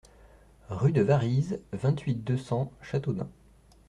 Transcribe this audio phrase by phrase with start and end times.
[0.69, 3.29] Rue de Varize, vingt-huit, deux cents Châteaudun